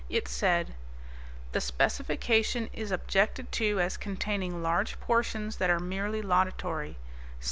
[0.09, 0.73] It said:
[1.53, 6.97] _The specification is objected to as containing large portions that are merely laudatory.